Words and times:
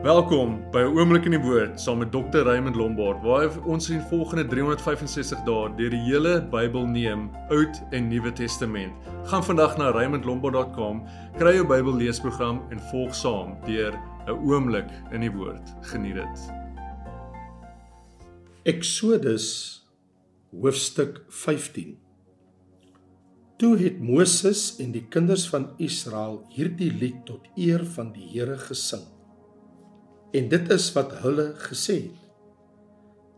Welkom 0.00 0.64
by 0.72 0.80
'n 0.80 0.96
oomblik 0.96 1.24
in 1.28 1.36
die 1.36 1.40
woord 1.40 1.80
saam 1.80 1.98
met 1.98 2.10
Dr. 2.12 2.42
Raymond 2.48 2.76
Lombard 2.76 3.20
waar 3.22 3.52
ons 3.68 3.90
in 3.90 4.00
volgende 4.00 4.46
365 4.48 5.44
dae 5.44 5.68
deur 5.76 5.90
die 5.90 6.00
hele 6.00 6.40
Bybel 6.40 6.86
neem, 6.86 7.28
Oud 7.50 7.82
en 7.90 8.08
Nuwe 8.08 8.32
Testament. 8.32 8.92
Gaan 9.24 9.44
vandag 9.44 9.76
na 9.76 9.90
raymondlombard.com, 9.90 11.04
kry 11.36 11.54
jou 11.54 11.66
Bybel 11.66 11.94
leesprogram 11.96 12.62
en 12.70 12.80
volg 12.90 13.14
saam 13.14 13.54
deur 13.66 13.92
'n 14.26 14.32
oomblik 14.32 14.88
in 15.12 15.20
die 15.20 15.30
woord. 15.30 15.74
Geniet 15.82 16.14
dit. 16.14 16.50
Eksodus 18.64 19.78
hoofstuk 20.50 21.24
15. 21.28 21.98
Toe 23.58 23.76
het 23.78 24.00
Moses 24.00 24.76
en 24.80 24.90
die 24.90 25.04
kinders 25.08 25.48
van 25.48 25.70
Israel 25.76 26.46
hierdie 26.48 26.92
lied 26.92 27.26
tot 27.26 27.46
eer 27.54 27.84
van 27.84 28.12
die 28.12 28.28
Here 28.32 28.56
gesing. 28.58 29.11
En 30.32 30.48
dit 30.48 30.70
is 30.72 30.88
wat 30.96 31.12
hulle 31.20 31.52
gesê 31.60 31.98
het. 32.08 32.18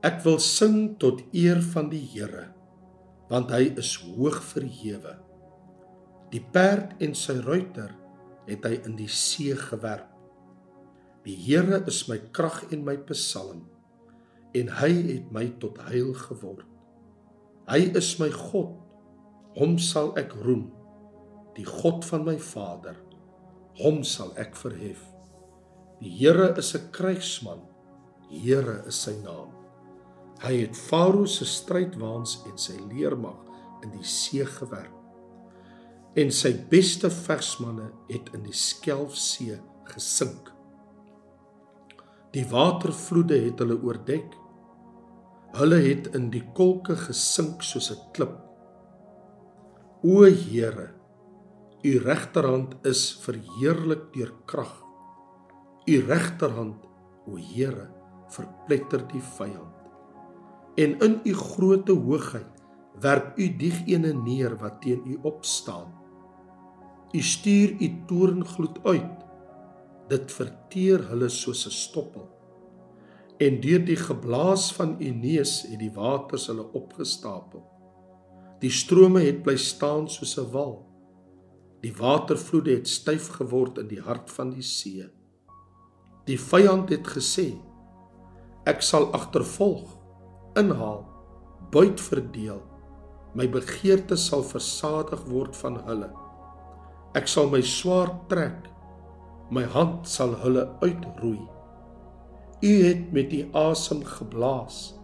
Ek 0.05 0.21
wil 0.23 0.39
sing 0.43 0.95
tot 1.01 1.23
eer 1.33 1.63
van 1.73 1.89
die 1.91 2.03
Here, 2.13 2.51
want 3.31 3.51
hy 3.55 3.71
is 3.81 3.95
hoog 4.05 4.43
verhewe. 4.45 5.17
Die 6.31 6.43
perd 6.55 6.93
en 7.03 7.15
sy 7.17 7.39
ruiter 7.43 7.95
het 8.49 8.67
hy 8.69 8.77
in 8.85 8.99
die 8.99 9.09
see 9.09 9.57
gewerp. 9.57 10.11
Die 11.25 11.37
Here 11.41 11.81
is 11.89 12.03
my 12.11 12.19
krag 12.37 12.67
en 12.75 12.85
my 12.85 12.99
psalm 13.09 13.65
en 14.55 14.71
hy 14.79 14.91
het 15.09 15.31
my 15.35 15.49
tot 15.63 15.81
heil 15.89 16.13
geword. 16.15 16.69
Hy 17.67 17.81
is 17.97 18.13
my 18.21 18.29
God. 18.31 18.77
Hom 19.59 19.79
sal 19.83 20.13
ek 20.21 20.35
roem. 20.45 20.69
Die 21.57 21.67
God 21.67 22.05
van 22.07 22.27
my 22.29 22.37
vader. 22.39 22.99
Hom 23.81 24.03
sal 24.07 24.35
ek 24.39 24.55
verhef. 24.59 25.01
Die 26.05 26.11
Here 26.19 26.53
is 26.59 26.75
'n 26.75 26.91
krygsman. 26.93 27.63
Here 28.29 28.85
is 28.87 28.97
sy 29.07 29.15
naam. 29.25 29.55
Hy 30.45 30.53
het 30.61 30.77
Farao 30.77 31.25
se 31.27 31.47
strydwaans 31.49 32.43
en 32.45 32.59
sy 32.59 32.77
leermag 32.91 33.41
in 33.83 33.91
die 33.91 34.05
see 34.05 34.45
gewerp. 34.45 34.93
En 36.15 36.31
sy 36.31 36.53
beste 36.69 37.09
vegsmanne 37.09 37.91
het 38.11 38.29
in 38.35 38.43
die 38.43 38.53
Skelfsee 38.53 39.57
gesink. 39.85 40.53
Die 42.33 42.45
watervloede 42.45 43.41
het 43.47 43.59
hulle 43.59 43.81
oordek. 43.81 44.37
Hulle 45.57 45.81
het 45.89 46.15
in 46.15 46.31
die 46.31 46.45
kolke 46.53 46.97
gesink 46.97 47.63
soos 47.63 47.91
'n 47.91 48.13
klip. 48.13 48.37
O 50.03 50.25
Here, 50.25 50.93
u 51.83 51.99
regterhand 51.99 52.75
is 52.85 53.13
verheerlik 53.25 54.13
deur 54.13 54.33
krag. 54.45 54.84
U 55.85 56.01
regterhand, 56.01 56.81
o 57.29 57.37
Here, 57.37 57.91
verpletter 58.33 59.03
die 59.11 59.23
vyand. 59.37 59.75
En 60.81 60.97
in 61.05 61.19
u 61.25 61.35
groote 61.35 61.93
hoogheid 61.93 62.63
werp 63.01 63.39
u 63.39 63.49
diegene 63.57 64.13
neer 64.17 64.57
wat 64.59 64.81
teen 64.83 65.03
u 65.07 65.19
opstaan. 65.23 65.93
U 67.13 67.21
stuur 67.21 67.77
u 67.81 67.89
toorngloed 68.07 68.79
uit. 68.83 69.27
Dit 70.09 70.33
verteer 70.33 71.05
hulle 71.09 71.29
soos 71.29 71.67
'n 71.67 71.71
stoppel. 71.71 72.29
En 73.39 73.61
deur 73.61 73.85
die 73.85 73.97
geblaas 73.97 74.73
van 74.73 74.97
u 75.01 75.11
neus 75.11 75.63
het 75.69 75.79
die 75.79 75.93
waters 75.93 76.47
hulle 76.47 76.73
opgestapel. 76.73 77.63
Die 78.61 78.71
strome 78.71 79.21
het 79.21 79.43
bly 79.43 79.57
staan 79.57 80.09
soos 80.09 80.39
'n 80.39 80.51
wal. 80.51 80.87
Die 81.81 81.93
watervloede 81.93 82.71
het 82.71 82.89
styf 82.89 83.29
geword 83.29 83.79
in 83.79 83.89
die 83.89 84.01
hart 84.01 84.31
van 84.31 84.51
die 84.51 84.63
see. 84.63 85.11
Die 86.25 86.39
vyand 86.41 86.89
het 86.89 87.09
gesê: 87.13 87.51
Ek 88.65 88.81
sal 88.81 89.11
agtervolg, 89.13 89.91
inhaal, 90.57 91.03
buit 91.73 92.01
verdeel. 92.01 92.63
My 93.37 93.45
begeerte 93.51 94.17
sal 94.17 94.45
versadig 94.47 95.21
word 95.29 95.57
van 95.59 95.77
hulle. 95.85 96.09
Ek 97.19 97.29
sal 97.29 97.51
my 97.53 97.61
swaard 97.61 98.23
trek. 98.31 98.71
My 99.53 99.67
hand 99.69 100.09
sal 100.09 100.33
hulle 100.41 100.65
uitroei. 100.81 101.43
U 102.65 102.73
het 102.87 103.11
met 103.13 103.29
die 103.35 103.45
asem 103.59 104.01
geblaas. 104.09 104.95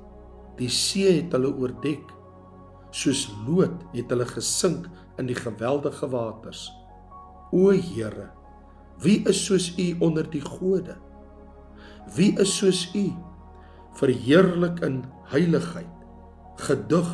Die 0.56 0.70
see 0.72 1.18
het 1.18 1.36
hulle 1.36 1.52
oordek. 1.52 2.06
Soos 2.96 3.26
lood 3.44 3.76
het 3.92 4.08
hulle 4.08 4.24
gesink 4.30 4.88
in 5.20 5.28
die 5.28 5.36
geweldige 5.36 6.08
waters. 6.14 6.64
O 7.52 7.74
Here, 7.74 8.30
wie 9.04 9.20
is 9.28 9.44
soos 9.44 9.68
U 9.76 9.90
onder 10.06 10.24
die 10.30 10.42
gode? 10.46 10.96
Wie 12.10 12.32
is 12.42 12.56
soos 12.58 12.88
U? 12.94 13.04
Verheerlik 13.94 14.80
in 14.82 15.04
heiligheid, 15.30 16.06
gedig 16.58 17.10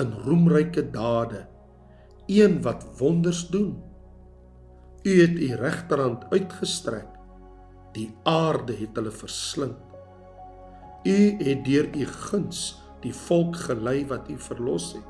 in 0.00 0.14
roemryke 0.24 0.84
dade, 0.90 1.42
een 2.26 2.62
wat 2.64 2.86
wonders 2.96 3.42
doen. 3.52 3.74
U 5.04 5.20
het 5.20 5.36
U 5.36 5.48
regterhand 5.60 6.24
uitgestrek, 6.30 7.10
die 7.92 8.08
aarde 8.24 8.76
het 8.78 8.96
hulle 8.96 9.12
verslind. 9.12 9.76
U 11.04 11.18
het 11.44 11.64
deur 11.64 11.90
U 11.92 12.06
guns 12.06 12.62
die 13.04 13.12
volk 13.14 13.56
gelei 13.68 14.00
wat 14.08 14.30
U 14.32 14.38
verlos 14.48 14.94
het. 14.96 15.04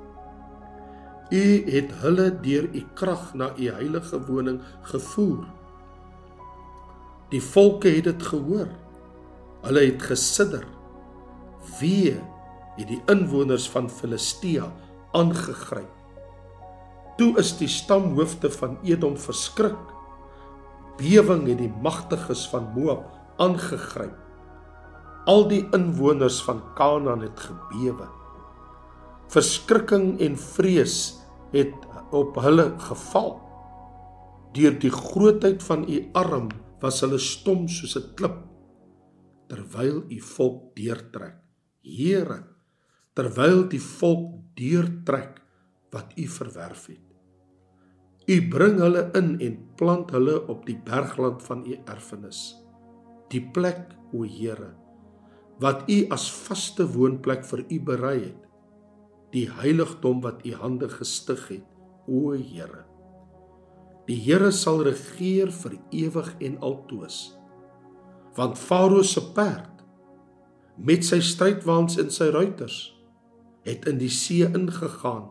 U 1.31 1.44
het 1.70 1.94
hulle 2.03 2.28
deur 2.43 2.69
U 2.75 2.84
krag 2.94 3.31
na 3.34 3.53
U 3.55 3.70
heilige 3.70 4.19
woning 4.26 4.60
gevoer. 4.91 5.47
Die 7.31 7.43
volke 7.43 7.88
het 7.88 8.10
dit 8.10 8.22
gehoor. 8.22 8.69
Hulle 9.63 9.85
het 9.89 10.03
gesidder. 10.07 10.67
Wie 11.81 12.15
het 12.77 12.89
die 12.89 13.01
inwoners 13.11 13.67
van 13.71 13.89
Filistea 13.91 14.69
aangegryp? 15.19 15.91
Toe 17.19 17.33
is 17.43 17.57
die 17.59 17.69
stamhoofde 17.69 18.51
van 18.55 18.77
Edom 18.87 19.17
verskrik. 19.19 19.81
Bewing 20.99 21.49
het 21.51 21.59
die 21.59 21.73
magtiges 21.83 22.45
van 22.53 22.71
Moab 22.77 23.09
aangegryp. 23.43 24.15
Al 25.27 25.49
die 25.51 25.65
inwoners 25.75 26.39
van 26.47 26.63
Kanaan 26.79 27.27
het 27.27 27.43
gebewe. 27.49 28.07
Verskrikking 29.29 30.21
en 30.25 30.39
vrees 30.39 31.19
het 31.53 31.75
op 32.15 32.39
hulle 32.41 32.71
geval. 32.87 33.35
Deur 34.55 34.79
die 34.79 34.95
grootheid 34.95 35.63
van 35.63 35.85
u 35.91 35.99
arm 36.17 36.49
was 36.81 37.03
hulle 37.03 37.19
stom 37.19 37.67
soos 37.69 37.99
'n 37.99 38.15
klip 38.15 38.39
terwyl 39.49 40.05
u 40.09 40.21
volk 40.35 40.75
deurtrek. 40.77 41.41
Here, 41.83 42.43
terwyl 43.17 43.65
die 43.71 43.81
volk 43.83 44.35
deurtrek 44.59 45.39
wat 45.95 46.13
u 46.17 46.27
verwerf 46.29 46.89
het. 46.93 47.05
U 48.29 48.37
bring 48.53 48.77
hulle 48.83 49.07
in 49.17 49.39
en 49.41 49.55
plant 49.81 50.11
hulle 50.13 50.37
op 50.53 50.67
die 50.69 50.77
bergland 50.85 51.41
van 51.47 51.65
u 51.65 51.79
erfenis. 51.89 52.43
Die 53.33 53.41
plek, 53.41 53.95
o 54.13 54.25
Here, 54.25 54.75
wat 55.61 55.89
u 55.91 55.99
as 56.13 56.29
vaste 56.47 56.85
woonplek 56.93 57.47
vir 57.49 57.65
u 57.65 57.81
berei 57.89 58.19
het. 58.27 58.45
Die 59.33 59.49
heiligdom 59.49 60.21
wat 60.25 60.45
u 60.45 60.53
hande 60.61 60.89
gestig 60.93 61.49
het, 61.49 61.67
o 62.09 62.37
Here. 62.37 62.85
Die 64.09 64.21
Here 64.25 64.53
sal 64.53 64.85
regeer 64.85 65.53
vir 65.53 65.81
ewig 65.93 66.31
en 66.45 66.61
altoos 66.65 67.39
want 68.38 68.59
Farao 68.59 69.03
se 69.03 69.22
perd 69.34 69.82
met 70.78 71.03
sy 71.03 71.19
strydwaans 71.25 71.99
en 71.99 72.12
sy 72.15 72.31
ruiters 72.31 72.78
het 73.66 73.88
in 73.91 73.99
die 73.99 74.12
see 74.15 74.47
ingegaan 74.47 75.26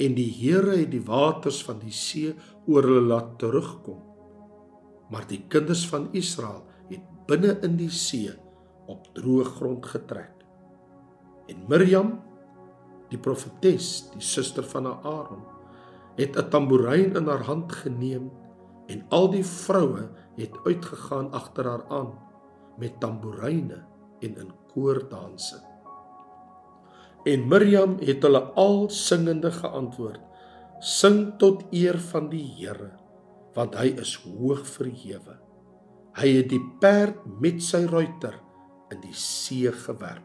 en 0.00 0.16
die 0.16 0.30
Here 0.32 0.74
het 0.78 0.90
die 0.94 1.02
waters 1.06 1.60
van 1.66 1.78
die 1.82 1.94
see 1.94 2.32
oor 2.66 2.86
hulle 2.88 3.04
laat 3.10 3.34
terugkom. 3.40 4.00
Maar 5.12 5.26
die 5.28 5.42
kinders 5.52 5.84
van 5.90 6.08
Israel 6.16 6.62
het 6.88 7.04
binne 7.28 7.56
in 7.66 7.76
die 7.78 7.90
see 7.92 8.32
op 8.90 9.06
droë 9.18 9.46
grond 9.58 9.86
getrek. 9.92 10.32
En 11.52 11.66
Miriam 11.68 12.14
die 13.10 13.18
profetes 13.18 14.08
die 14.14 14.24
suster 14.24 14.64
van 14.72 14.88
Aaron 14.88 15.42
het 16.16 16.36
'n 16.36 16.50
tamboerijn 16.50 17.16
in 17.16 17.26
haar 17.26 17.44
hand 17.44 17.72
geneem 17.72 18.30
en 18.90 19.04
al 19.14 19.30
die 19.30 19.44
vroue 19.46 20.08
het 20.38 20.56
uitgegaan 20.66 21.30
agter 21.36 21.68
haar 21.68 21.84
aan 21.88 22.14
met 22.80 23.00
tamboeryne 23.00 23.84
en 24.20 24.36
in 24.36 24.52
koordanse. 24.72 25.60
En 27.28 27.48
Miriam 27.48 27.98
het 28.00 28.24
hulle 28.24 28.40
al 28.58 28.88
singende 28.88 29.52
geantwoord: 29.52 30.22
Sing 30.80 31.36
tot 31.38 31.66
eer 31.70 31.98
van 32.10 32.30
die 32.32 32.44
Here, 32.56 32.94
want 33.54 33.76
hy 33.76 33.92
is 34.00 34.14
hoog 34.24 34.64
verhewe. 34.66 35.36
Hy 36.16 36.32
het 36.40 36.48
die 36.50 36.62
perd 36.80 37.20
met 37.40 37.60
sy 37.62 37.84
ruiter 37.90 38.34
in 38.90 39.02
die 39.04 39.14
see 39.14 39.70
gewerp. 39.84 40.24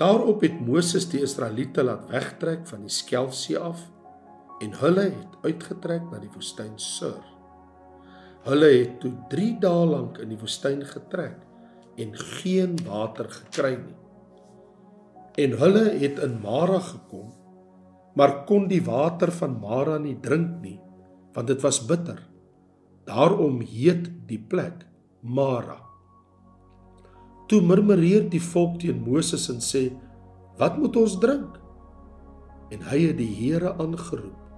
Daarop 0.00 0.42
het 0.42 0.60
Moses 0.64 1.06
die 1.12 1.20
Israeliete 1.22 1.84
laat 1.84 2.08
wegtrek 2.08 2.66
van 2.68 2.86
die 2.86 2.92
Skelfsee 2.92 3.58
af 3.60 3.82
en 4.60 4.74
hulle 4.82 5.06
het 5.08 5.36
uitgetrek 5.44 6.08
na 6.12 6.20
die 6.20 6.30
woestyn 6.34 6.74
Sur. 6.80 7.22
Hulle 8.44 8.68
het 8.72 8.98
toe 9.02 9.12
3 9.32 9.54
dae 9.60 9.86
lank 9.88 10.20
in 10.22 10.32
die 10.32 10.40
woestyn 10.40 10.82
getrek 10.88 11.40
en 12.00 12.14
geen 12.40 12.76
water 12.86 13.28
gekry 13.32 13.74
nie. 13.80 13.98
En 15.40 15.56
hulle 15.60 15.84
het 16.00 16.20
in 16.24 16.38
Mara 16.42 16.80
gekom, 16.84 17.30
maar 18.16 18.42
kon 18.48 18.66
die 18.68 18.82
water 18.84 19.32
van 19.32 19.60
Mara 19.60 19.98
nie 20.00 20.16
drink 20.20 20.58
nie, 20.64 20.78
want 21.36 21.48
dit 21.48 21.62
was 21.64 21.80
bitter. 21.86 22.18
Daarom 23.08 23.60
heet 23.64 24.10
die 24.28 24.40
plek 24.40 24.84
Mara. 25.20 25.78
Toe 27.48 27.60
murmureer 27.64 28.28
die 28.30 28.42
volk 28.42 28.78
teen 28.80 29.00
Moses 29.02 29.48
en 29.50 29.60
sê: 29.60 29.90
"Wat 30.58 30.78
moet 30.78 30.96
ons 30.96 31.18
drink?" 31.18 31.58
En 32.70 32.82
hy 32.90 33.06
het 33.08 33.18
die 33.18 33.34
Here 33.34 33.74
aangeroep. 33.74 34.49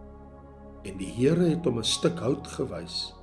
En 0.82 0.96
die 0.98 1.10
Here 1.14 1.48
het 1.48 1.64
hom 1.64 1.78
'n 1.78 1.84
stuk 1.84 2.18
hout 2.18 2.46
gewys. 2.46 3.14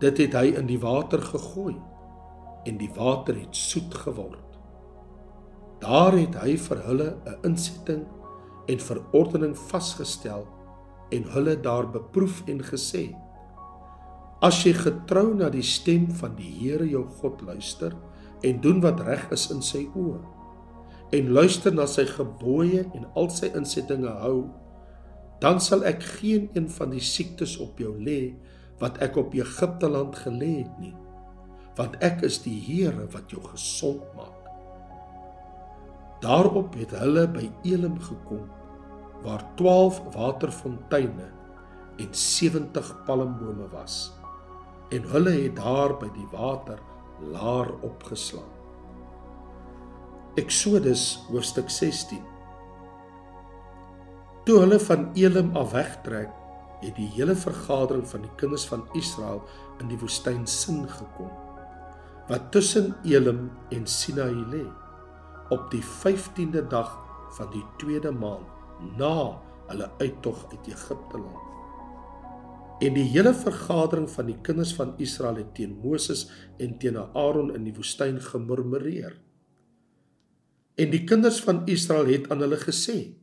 Dit 0.00 0.18
het 0.18 0.32
hy 0.32 0.54
in 0.56 0.66
die 0.66 0.80
water 0.80 1.22
gegooi 1.22 1.76
en 2.64 2.76
die 2.76 2.90
water 2.94 3.34
het 3.34 3.56
soet 3.56 3.94
geword. 3.94 4.58
Daar 5.78 6.12
het 6.12 6.34
hy 6.34 6.56
vir 6.56 6.78
hulle 6.86 7.16
'n 7.26 7.38
insetting 7.42 8.06
en 8.66 8.80
verordening 8.80 9.58
vasgestel 9.58 10.46
en 11.10 11.24
hulle 11.32 11.60
daar 11.60 11.90
beproef 11.90 12.42
en 12.46 12.60
gesê: 12.62 13.16
As 14.40 14.62
jy 14.64 14.72
getrou 14.72 15.34
na 15.34 15.48
die 15.50 15.62
stem 15.62 16.10
van 16.10 16.36
die 16.36 16.50
Here 16.60 16.88
jou 16.88 17.04
God 17.20 17.40
luister 17.42 17.96
en 18.42 18.60
doen 18.60 18.80
wat 18.80 19.00
reg 19.00 19.30
is 19.34 19.50
in 19.50 19.62
sy 19.62 19.88
oë 19.96 20.20
en 21.16 21.32
luister 21.32 21.74
na 21.74 21.86
sy 21.86 22.04
gebooie 22.04 22.84
en 22.94 23.06
al 23.16 23.30
sy 23.32 23.48
insettinge 23.56 24.12
hou, 24.20 24.50
dan 25.42 25.60
sal 25.62 25.84
ek 25.86 26.02
geen 26.18 26.48
een 26.54 26.66
van 26.70 26.90
die 26.94 27.02
siektes 27.04 27.56
op 27.62 27.78
jou 27.78 27.94
lê 28.02 28.34
wat 28.82 28.98
ek 29.02 29.18
op 29.18 29.34
Egipte 29.34 29.90
land 29.90 30.16
gelê 30.24 30.62
het 30.62 30.74
nie, 30.82 30.94
want 31.78 31.98
ek 32.02 32.22
is 32.26 32.40
die 32.42 32.58
Here 32.62 33.06
wat 33.14 33.30
jou 33.30 33.42
gesond 33.46 34.02
maak. 34.18 34.34
Daarop 36.22 36.74
het 36.78 36.94
hulle 36.98 37.26
by 37.30 37.46
Elim 37.66 37.98
gekom 38.02 38.46
waar 39.22 39.42
12 39.58 40.00
waterfonteine 40.14 41.28
en 41.98 42.14
70 42.14 42.90
palmbome 43.06 43.66
was 43.70 44.08
en 44.94 45.06
hulle 45.12 45.34
het 45.34 45.58
daar 45.58 45.94
by 46.00 46.08
die 46.14 46.26
water 46.32 46.78
laar 47.34 47.70
opgeslaan. 47.86 48.54
Eksodus 50.38 51.18
hoofstuk 51.28 51.70
16 51.70 52.22
Toe 54.48 54.62
hulle 54.62 54.78
van 54.80 55.10
Elim 55.12 55.50
af 55.60 55.74
wegtrek, 55.76 56.30
het 56.80 56.94
die 56.96 57.08
hele 57.12 57.34
vergadering 57.36 58.06
van 58.08 58.22
die 58.24 58.30
kinders 58.40 58.62
van 58.70 58.86
Israel 58.96 59.42
in 59.82 59.90
die 59.90 59.98
woestyn 60.00 60.46
Sin 60.48 60.86
gekom 60.88 61.28
wat 62.30 62.46
tussen 62.52 62.94
Elim 63.04 63.50
en 63.72 63.84
Sinai 63.88 64.32
lê 64.52 64.62
op 65.52 65.68
die 65.72 65.82
15de 65.84 66.62
dag 66.68 66.94
van 67.36 67.52
die 67.52 67.64
tweede 67.80 68.12
maand 68.12 68.88
na 68.96 69.12
hulle 69.68 69.90
uittog 70.00 70.46
uit 70.52 70.72
Egipte 70.72 71.20
land. 71.20 71.44
En 72.84 72.96
die 72.96 73.06
hele 73.12 73.34
vergadering 73.36 74.08
van 74.16 74.32
die 74.32 74.40
kinders 74.48 74.72
van 74.80 74.96
Israel 74.96 75.42
het 75.42 75.54
teen 75.60 75.76
Moses 75.84 76.28
en 76.56 76.78
teen 76.80 76.96
Aaron 76.96 77.52
in 77.52 77.68
die 77.68 77.76
woestyn 77.76 78.20
gemurmureer. 78.32 79.16
En 80.80 80.92
die 80.92 81.04
kinders 81.04 81.40
van 81.44 81.66
Israel 81.68 82.08
het 82.16 82.30
aan 82.32 82.48
hulle 82.48 82.60
gesê: 82.64 83.17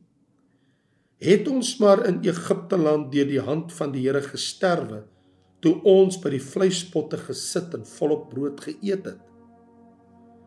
"Het 1.20 1.48
ons 1.48 1.76
maar 1.80 2.06
in 2.06 2.20
Egipte 2.24 2.76
land 2.76 3.12
deur 3.12 3.26
die 3.26 3.40
hand 3.40 3.72
van 3.72 3.92
die 3.92 4.02
Here 4.04 4.22
gesterwe 4.22 5.04
toe 5.60 5.80
ons 5.82 6.18
by 6.20 6.30
die 6.30 6.42
vleispotte 6.42 7.16
gesit 7.16 7.74
en 7.74 7.84
volop 7.84 8.28
brood 8.30 8.60
geëet 8.60 9.04
het? 9.04 9.22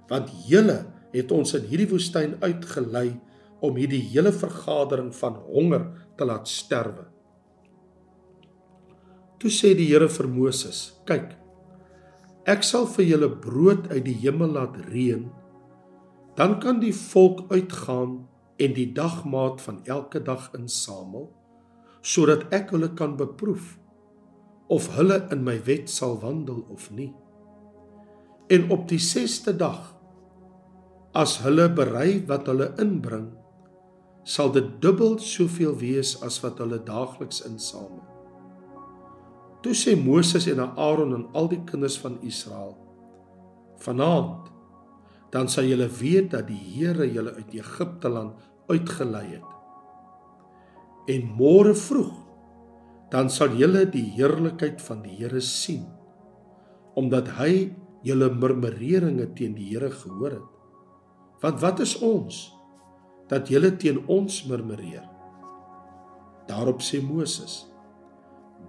Want 0.09 0.29
julle 0.47 0.85
het 1.13 1.31
ons 1.31 1.53
in 1.57 1.65
hierdie 1.65 1.89
woestyn 1.89 2.37
uitgelei 2.41 3.19
om 3.65 3.75
hierdie 3.75 4.03
hele 4.11 4.31
vergadering 4.31 5.09
van 5.15 5.41
honger 5.49 5.89
te 6.17 6.25
laat 6.25 6.47
sterwe. 6.47 7.07
Toe 9.39 9.51
sê 9.51 9.73
die 9.75 9.87
Here 9.87 10.09
vir 10.09 10.27
Moses: 10.27 10.93
"Kyk, 11.05 11.35
ek 12.45 12.63
sal 12.63 12.87
vir 12.87 13.05
julle 13.05 13.29
brood 13.29 13.87
uit 13.91 14.05
die 14.05 14.17
hemel 14.23 14.51
laat 14.57 14.77
reën. 14.91 15.29
Dan 16.35 16.59
kan 16.59 16.79
die 16.79 16.93
volk 16.93 17.51
uitgaan 17.51 18.27
en 18.59 18.75
die 18.75 18.89
dagmaat 18.93 19.61
van 19.63 19.79
elke 19.87 20.21
dag 20.23 20.49
insamel, 20.57 21.29
sodat 22.01 22.47
ek 22.55 22.73
hulle 22.75 22.91
kan 22.99 23.15
beproef 23.19 23.77
of 24.69 24.91
hulle 24.95 25.21
in 25.33 25.43
my 25.47 25.57
wet 25.67 25.89
sal 25.89 26.19
wandel 26.21 26.61
of 26.69 26.89
nie. 26.91 27.11
En 28.51 28.69
op 28.73 28.87
die 28.91 29.01
6ste 29.01 29.55
dag 29.57 29.95
as 31.17 31.39
hulle 31.43 31.65
berei 31.73 32.19
wat 32.29 32.47
hulle 32.51 32.69
inbring, 32.81 33.31
sal 34.23 34.51
dit 34.53 34.67
dubbel 34.83 35.17
soveel 35.23 35.73
wees 35.79 36.13
as 36.25 36.37
wat 36.43 36.59
hulle 36.61 36.77
daagliks 36.85 37.41
insamel. 37.47 38.03
Toe 39.63 39.73
sê 39.75 39.95
Moses 39.99 40.47
en 40.47 40.61
Aaron 40.61 41.15
en 41.17 41.25
al 41.35 41.49
die 41.51 41.63
kinders 41.67 41.97
van 41.99 42.19
Israel: 42.23 42.77
Vanaand 43.83 44.51
dan 45.33 45.49
sal 45.49 45.67
julle 45.69 45.89
weet 45.99 46.31
dat 46.33 46.47
die 46.49 46.57
Here 46.57 47.05
julle 47.05 47.35
uit 47.37 47.53
Egipte 47.53 48.09
land 48.09 48.48
uitgelei 48.69 49.27
het. 49.35 49.49
En 51.09 51.29
môre 51.37 51.73
vroeg 51.77 52.15
dan 53.09 53.29
sal 53.33 53.55
julle 53.57 53.87
die 53.89 54.05
heerlikheid 54.13 54.81
van 54.85 55.01
die 55.05 55.15
Here 55.17 55.41
sien 55.41 55.87
omdat 56.99 57.29
hy 57.37 57.71
julle 58.05 58.29
murmureringe 58.33 59.29
teen 59.37 59.55
die 59.55 59.69
Here 59.71 59.89
gehoor 59.93 60.33
het. 60.35 60.49
Want 61.41 61.61
wat 61.63 61.79
is 61.83 61.95
ons 62.03 62.49
dat 63.31 63.49
julle 63.49 63.71
teen 63.79 64.01
ons 64.11 64.41
murmureer? 64.49 65.05
Daarop 66.49 66.81
sê 66.81 66.99
Moses: 67.01 67.61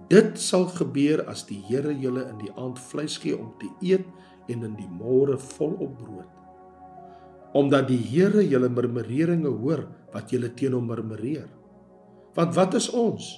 Dit 0.09 0.37
sal 0.39 0.67
gebeur 0.71 1.25
as 1.31 1.43
die 1.49 1.59
Here 1.67 1.93
julle 1.97 2.27
in 2.29 2.37
die 2.41 2.53
aand 2.55 2.79
vleis 2.91 3.17
gee 3.21 3.37
om 3.37 3.51
te 3.59 3.69
eet 3.81 4.07
en 4.51 4.65
in 4.67 4.77
die 4.77 4.89
môre 4.89 5.37
volop 5.57 5.97
brood. 5.99 6.40
Omdat 7.57 7.89
die 7.89 7.99
Here 7.99 8.43
julle 8.47 8.69
murmureringe 8.71 9.51
hoor 9.61 9.85
wat 10.13 10.31
julle 10.31 10.51
teen 10.55 10.75
hom 10.77 10.87
murmureer. 10.87 11.49
Want 12.35 12.55
wat 12.55 12.77
is 12.79 12.89
ons? 12.95 13.33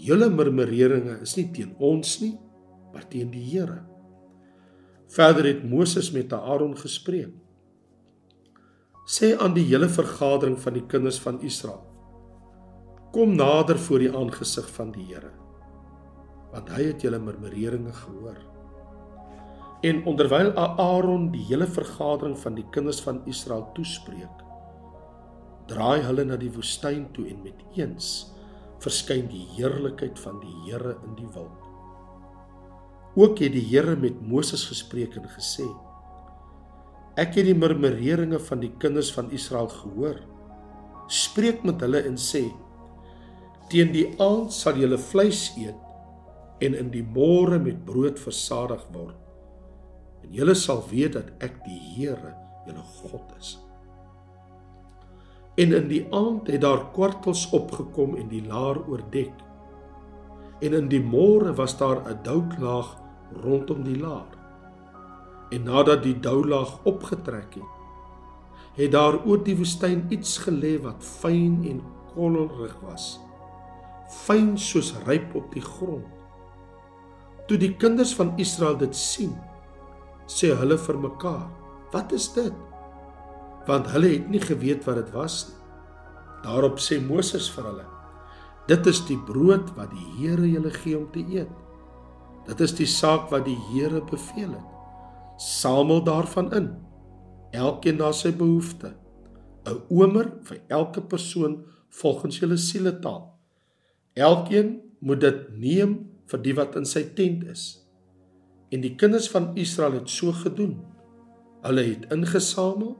Julle 0.00 0.30
murmureringe 0.32 1.20
is 1.22 1.36
nie 1.36 1.50
teen 1.54 1.74
ons 1.78 2.16
nie, 2.22 2.34
maar 2.92 3.04
teen 3.10 3.30
die 3.30 3.44
Here. 3.52 3.82
Verder 5.14 5.46
het 5.52 5.64
Moses 5.68 6.10
met 6.14 6.32
Aaron 6.32 6.72
gespreek 6.78 7.34
sê 9.04 9.34
aan 9.36 9.52
die 9.52 9.66
hele 9.68 9.88
vergadering 9.92 10.56
van 10.60 10.78
die 10.78 10.86
kinders 10.88 11.20
van 11.20 11.40
Israel: 11.44 11.82
Kom 13.12 13.36
nader 13.36 13.78
voor 13.78 14.00
die 14.00 14.10
aangesig 14.10 14.68
van 14.76 14.92
die 14.92 15.04
Here, 15.10 15.30
want 16.52 16.72
hy 16.72 16.88
het 16.88 17.04
julle 17.04 17.20
murmureringe 17.20 17.92
gehoor. 17.92 18.53
En 19.84 20.00
onderwyl 20.08 20.54
Aaron 20.56 21.26
die 21.34 21.42
hele 21.50 21.66
vergadering 21.68 22.38
van 22.40 22.54
die 22.56 22.64
kinders 22.72 23.02
van 23.04 23.20
Israel 23.28 23.66
toespreek, 23.76 24.44
draai 25.68 26.00
hulle 26.06 26.24
na 26.24 26.38
die 26.40 26.52
woestyn 26.52 27.04
toe 27.16 27.26
en 27.28 27.42
met 27.44 27.60
eens 27.76 28.08
verskyn 28.80 29.26
die 29.28 29.44
heerlikheid 29.56 30.16
van 30.20 30.38
die 30.40 30.54
Here 30.64 30.94
in 31.04 31.12
die 31.18 31.28
wolk. 31.34 31.60
Ook 33.14 33.42
het 33.44 33.52
die 33.54 33.64
Here 33.68 33.96
met 33.96 34.22
Moses 34.24 34.64
gespreek 34.68 35.16
en 35.20 35.28
gesê: 35.36 35.66
Ek 37.20 37.36
het 37.36 37.46
die 37.46 37.56
murmureringe 37.56 38.40
van 38.48 38.62
die 38.64 38.72
kinders 38.82 39.12
van 39.14 39.28
Israel 39.36 39.68
gehoor. 39.70 40.16
Spreek 41.12 41.62
met 41.64 41.84
hulle 41.84 42.00
en 42.08 42.16
sê: 42.20 42.46
Teen 43.68 43.92
die 43.92 44.08
aand 44.16 44.52
sal 44.52 44.80
julle 44.80 44.98
vleis 44.98 45.50
eet 45.60 46.64
en 46.64 46.74
in 46.80 46.90
die 46.90 47.04
môre 47.04 47.60
met 47.60 47.84
brood 47.84 48.18
versadig 48.20 48.82
word. 48.96 49.20
En 50.24 50.32
julle 50.32 50.54
sal 50.56 50.80
weet 50.88 51.18
dat 51.18 51.30
ek 51.44 51.60
die 51.66 51.78
Here, 51.94 52.32
julle 52.64 52.84
God 53.02 53.34
is. 53.38 53.54
En 55.60 55.74
in 55.76 55.86
die 55.90 56.02
aand 56.10 56.48
het 56.50 56.64
daar 56.64 56.88
kwartels 56.96 57.46
opgekom 57.54 58.16
en 58.18 58.30
die 58.32 58.42
laar 58.42 58.80
oordek. 58.90 59.34
En 60.64 60.74
in 60.74 60.88
die 60.90 61.02
môre 61.02 61.52
was 61.54 61.76
daar 61.78 62.00
'n 62.08 62.22
doutlaag 62.22 62.96
rondom 63.44 63.84
die 63.84 63.98
laar. 64.00 64.32
En 65.50 65.62
nadat 65.62 66.02
die 66.02 66.20
doulaag 66.20 66.84
opgetrek 66.84 67.54
het, 67.54 67.72
het 68.74 68.92
daar 68.92 69.26
oor 69.26 69.44
die 69.44 69.56
woestyn 69.56 70.06
iets 70.08 70.38
gelê 70.38 70.80
wat 70.82 71.04
fyn 71.04 71.62
en 71.68 71.82
kollerig 72.14 72.74
was, 72.80 73.20
fyn 74.08 74.58
soos 74.58 74.94
ryp 75.06 75.34
op 75.34 75.52
die 75.52 75.62
grond. 75.62 76.06
Toe 77.46 77.56
die 77.56 77.76
kinders 77.76 78.14
van 78.14 78.32
Israel 78.36 78.76
dit 78.76 78.96
sien, 78.96 79.34
sê 80.26 80.54
hulle 80.56 80.78
vir 80.78 80.98
mekaar: 80.98 81.50
"Wat 81.92 82.12
is 82.12 82.32
dit?" 82.32 82.54
Want 83.66 83.86
hulle 83.86 84.08
het 84.08 84.28
nie 84.28 84.40
geweet 84.40 84.84
wat 84.84 84.96
dit 84.96 85.10
was 85.12 85.48
nie. 85.48 85.60
Daarop 86.44 86.78
sê 86.78 87.00
Moses 87.00 87.48
vir 87.50 87.64
hulle: 87.64 87.86
"Dit 88.68 88.86
is 88.86 89.00
die 89.06 89.18
brood 89.18 89.76
wat 89.76 89.90
die 89.90 90.08
Here 90.18 90.48
julle 90.48 90.70
gee 90.70 90.98
om 90.98 91.10
te 91.12 91.20
eet. 91.20 91.50
Dit 92.46 92.60
is 92.60 92.74
die 92.76 92.86
saak 92.86 93.30
wat 93.30 93.44
die 93.44 93.58
Here 93.70 94.00
beveel 94.04 94.52
het. 94.52 94.70
Samel 95.36 96.04
daarvan 96.04 96.52
in. 96.52 96.68
Elkeen 97.52 97.96
na 97.96 98.12
sy 98.12 98.32
behoefte. 98.32 98.94
'n 99.66 99.80
Omer 99.88 100.32
vir 100.44 100.60
elke 100.68 101.00
persoon 101.00 101.64
volgens 101.88 102.38
julle 102.38 102.56
sieletaal. 102.56 103.32
Elkeen 104.14 104.80
moet 105.00 105.20
dit 105.20 105.58
neem 105.58 106.10
vir 106.26 106.38
die 106.42 106.54
wat 106.54 106.76
in 106.76 106.84
sy 106.84 107.02
tent 107.14 107.44
is. 107.44 107.83
En 108.74 108.82
die 108.82 108.94
kinders 108.98 109.28
van 109.30 109.52
Israel 109.60 110.00
het 110.00 110.10
so 110.10 110.34
gedoen. 110.34 110.80
Hulle 111.62 111.84
het 111.86 112.08
ingesamel, 112.12 112.96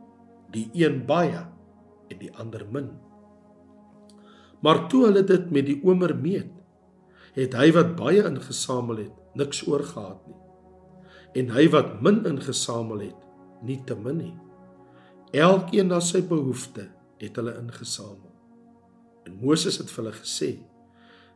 die 0.55 0.69
een 0.73 1.01
baie 1.09 1.43
en 2.13 2.21
die 2.21 2.31
ander 2.39 2.63
min. 2.71 2.93
Maar 4.63 4.87
toe 4.89 5.05
hulle 5.09 5.25
dit 5.27 5.51
met 5.51 5.67
die 5.67 5.81
omer 5.83 6.15
meet, 6.17 6.53
het 7.35 7.57
hy 7.59 7.73
wat 7.75 7.97
baie 7.99 8.23
ingesamel 8.23 9.03
het, 9.03 9.17
niks 9.35 9.65
oorgehad 9.67 10.23
nie. 10.29 10.39
En 11.43 11.51
hy 11.57 11.67
wat 11.75 11.99
min 12.07 12.23
ingesamel 12.31 13.03
het, 13.09 13.27
nie 13.67 13.81
te 13.89 13.97
min 13.99 14.21
nie. 14.23 14.37
Elkeen 15.35 15.91
na 15.91 15.99
sy 16.05 16.23
behoefte 16.23 16.87
het 17.19 17.41
hulle 17.41 17.57
ingesamel. 17.59 18.31
En 19.27 19.41
Moses 19.43 19.81
het 19.83 19.91
vir 19.91 20.05
hulle 20.05 20.15
gesê: 20.21 20.53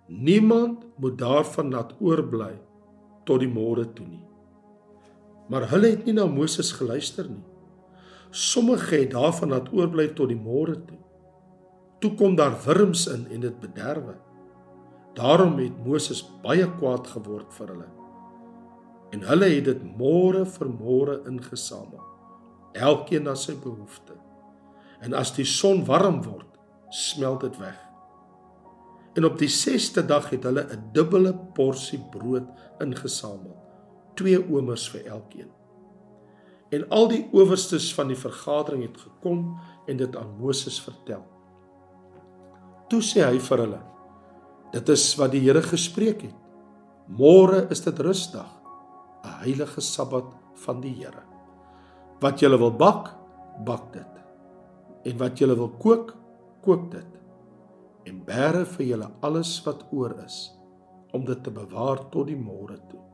Niemand 0.07 0.87
moet 1.03 1.19
daarvan 1.19 1.75
laat 1.75 1.97
oorbly 1.99 2.55
tot 3.27 3.43
die 3.43 3.51
môre 3.51 3.89
toe 3.97 4.07
nie. 4.07 4.28
Maar 5.49 5.69
hulle 5.73 5.95
het 5.95 6.05
nie 6.05 6.15
na 6.17 6.27
Moses 6.29 6.73
geluister 6.77 7.29
nie. 7.29 7.45
Sommige 8.31 8.97
het 8.97 9.15
daarvan 9.15 9.55
laat 9.55 9.71
oorbly 9.73 10.11
tot 10.13 10.29
die 10.29 10.41
môre 10.41 10.77
toe. 10.85 10.99
Toe 11.99 12.13
kom 12.15 12.37
daar 12.37 12.55
wurms 12.65 13.07
in 13.11 13.27
en 13.33 13.41
dit 13.41 13.61
bederwe. 13.61 14.15
Daarom 15.17 15.57
het 15.59 15.85
Moses 15.85 16.21
baie 16.45 16.69
kwaad 16.79 17.09
geword 17.15 17.55
vir 17.57 17.73
hulle. 17.73 17.89
En 19.17 19.25
hulle 19.25 19.49
het 19.55 19.65
dit 19.71 19.83
môre 19.99 20.45
vir 20.47 20.71
môre 20.71 21.19
ingesamel. 21.27 22.05
Elkeen 22.77 23.25
na 23.25 23.35
sy 23.35 23.57
behoefte. 23.57 24.15
En 25.01 25.17
as 25.17 25.33
die 25.35 25.47
son 25.49 25.85
warm 25.89 26.21
word, 26.27 26.51
smelt 26.95 27.41
dit 27.47 27.57
weg. 27.59 27.79
En 29.19 29.25
op 29.25 29.39
die 29.41 29.51
6ste 29.51 30.05
dag 30.07 30.29
het 30.31 30.45
hulle 30.47 30.67
'n 30.71 30.91
dubbele 30.93 31.35
porsie 31.55 31.99
brood 32.11 32.47
ingesamel, 32.79 33.57
twee 34.19 34.39
omers 34.41 34.89
vir 34.93 35.07
elkeen. 35.07 35.51
En 36.75 36.85
al 36.93 37.09
die 37.09 37.23
owerstes 37.33 37.89
van 37.97 38.11
die 38.11 38.19
vergadering 38.19 38.85
het 38.85 38.99
gekom 39.01 39.55
en 39.89 40.01
dit 40.01 40.17
aan 40.17 40.35
Moses 40.41 40.77
vertel. 40.85 41.23
Toe 42.93 43.01
sê 43.05 43.25
hy 43.25 43.39
vir 43.41 43.65
hulle: 43.65 43.81
Dit 44.75 44.93
is 44.93 45.05
wat 45.21 45.33
die 45.33 45.43
Here 45.47 45.63
gespreek 45.65 46.27
het. 46.27 46.37
Môre 47.09 47.65
is 47.73 47.81
dit 47.81 48.01
rusdag, 48.05 48.51
'n 49.25 49.41
heilige 49.45 49.81
Sabbat 49.81 50.29
van 50.65 50.81
die 50.81 50.93
Here. 50.93 51.25
Wat 52.21 52.41
julle 52.41 52.59
wil 52.59 52.73
bak, 52.77 53.15
bak 53.65 53.93
dit. 53.93 54.13
En 55.05 55.19
wat 55.19 55.39
julle 55.39 55.57
wil 55.57 55.71
kook, 55.79 56.17
kook 56.63 56.91
dit 56.91 57.19
en 58.09 58.23
bære 58.25 58.65
vir 58.77 58.87
julle 58.87 59.11
alles 59.21 59.51
wat 59.67 59.85
oor 59.93 60.15
is 60.25 60.39
om 61.17 61.25
dit 61.25 61.41
te 61.45 61.51
bewaar 61.51 62.09
tot 62.13 62.29
die 62.29 62.37
môre 62.37 62.77
toe. 62.91 63.08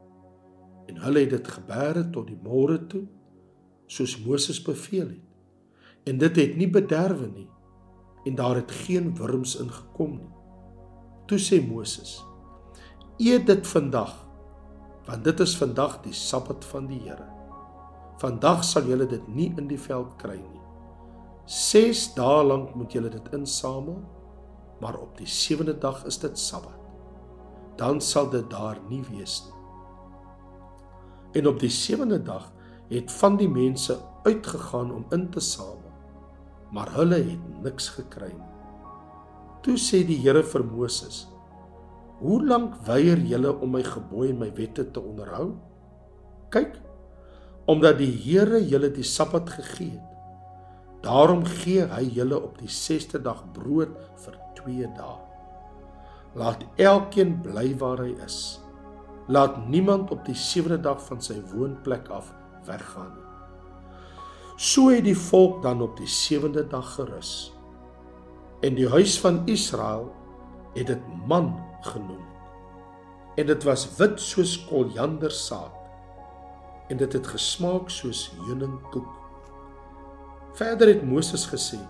En 0.88 1.00
hulle 1.04 1.24
het 1.24 1.30
dit 1.30 1.52
gebêre 1.56 2.04
tot 2.12 2.28
die 2.28 2.38
môre 2.44 2.78
toe 2.90 3.04
soos 3.86 4.16
Moses 4.24 4.62
beveel 4.62 5.08
het. 5.08 5.24
En 6.04 6.18
dit 6.20 6.36
het 6.36 6.56
nie 6.56 6.68
bederwe 6.70 7.28
nie 7.32 7.48
en 8.24 8.34
daar 8.34 8.56
het 8.56 8.70
geen 8.72 9.12
wurms 9.16 9.56
ingekom 9.60 10.16
nie. 10.16 10.32
Toe 11.28 11.38
sê 11.40 11.60
Moses: 11.60 12.18
Eet 13.18 13.46
dit 13.46 13.66
vandag 13.66 14.24
want 15.04 15.24
dit 15.24 15.40
is 15.40 15.52
vandag 15.60 15.98
die 16.00 16.14
Sabbat 16.16 16.64
van 16.64 16.86
die 16.88 17.00
Here. 17.04 17.26
Vandag 18.22 18.62
sal 18.64 18.86
julle 18.88 19.04
dit 19.06 19.26
nie 19.28 19.50
in 19.60 19.66
die 19.68 19.80
veld 19.80 20.14
kry 20.16 20.38
nie. 20.38 20.62
6 21.44 22.06
dae 22.16 22.44
lank 22.44 22.72
moet 22.72 22.94
julle 22.96 23.10
dit 23.12 23.32
insamel 23.36 24.00
maar 24.80 24.96
op 24.96 25.18
die 25.18 25.28
sewende 25.28 25.76
dag 25.78 26.02
is 26.08 26.18
dit 26.18 26.38
Sabbat. 26.38 26.80
Dan 27.76 28.00
sal 28.00 28.30
dit 28.30 28.48
daar 28.50 28.80
nie 28.88 29.02
wees 29.10 29.42
nie. 29.46 29.53
En 31.34 31.48
op 31.50 31.58
die 31.60 31.72
sewende 31.72 32.20
dag 32.22 32.52
het 32.90 33.12
van 33.12 33.36
die 33.36 33.48
mense 33.50 33.98
uitgegaan 34.24 34.92
om 34.94 35.06
in 35.12 35.28
te 35.30 35.40
samel, 35.40 35.92
maar 36.72 36.92
hulle 36.94 37.20
het 37.26 37.62
niks 37.62 37.88
gekry 37.96 38.30
nie. 38.32 38.50
Toe 39.64 39.76
sê 39.80 40.02
die 40.06 40.20
Here 40.20 40.42
vir 40.44 40.64
Moses: 40.64 41.26
"Hoe 42.20 42.44
lank 42.44 42.74
weier 42.86 43.18
julle 43.18 43.54
om 43.56 43.70
my 43.70 43.82
gebooie 43.82 44.30
en 44.30 44.38
my 44.38 44.50
wette 44.54 44.90
te 44.90 45.00
onderhou? 45.00 45.54
Kyk, 46.50 46.76
omdat 47.66 47.98
die 47.98 48.12
Here 48.12 48.60
julle 48.60 48.90
die 48.92 49.04
Sabbat 49.04 49.50
gegee 49.50 49.90
het, 49.90 50.10
daarom 51.02 51.44
gee 51.44 51.84
hy 51.84 52.04
julle 52.16 52.36
op 52.40 52.58
die 52.58 52.68
6ste 52.68 53.20
dag 53.22 53.44
brood 53.52 53.96
vir 54.24 54.36
2 54.54 54.90
dae. 54.96 55.16
Laat 56.34 56.64
elkeen 56.76 57.40
bly 57.42 57.74
waar 57.78 58.04
hy 58.04 58.14
is. 58.24 58.60
Laat 59.26 59.68
niemand 59.68 60.10
op 60.10 60.24
die 60.24 60.34
sewende 60.36 60.80
dag 60.80 61.00
van 61.06 61.22
sy 61.22 61.38
woonplek 61.52 62.08
af 62.12 62.32
weggaan 62.66 63.12
nie. 63.14 63.22
So 64.56 64.90
het 64.92 65.04
die 65.04 65.16
volk 65.18 65.62
dan 65.62 65.82
op 65.82 65.96
die 65.96 66.08
sewende 66.10 66.66
dag 66.66 66.94
gerus. 66.94 67.52
En 68.60 68.76
die 68.76 68.88
huis 68.88 69.16
van 69.20 69.42
Israel 69.50 70.12
het 70.74 70.86
dit 70.86 71.08
man 71.26 71.54
genoem. 71.80 72.22
En 73.34 73.46
dit 73.46 73.64
was 73.64 73.88
wit 73.96 74.20
soos 74.20 74.58
koljandersaad 74.68 75.72
en 76.88 77.00
dit 77.00 77.12
het 77.12 77.26
gesmaak 77.26 77.88
soos 77.90 78.28
heuningkoek. 78.44 79.08
Verder 80.54 80.88
het 80.88 81.02
Moses 81.02 81.46
gesê: 81.50 81.80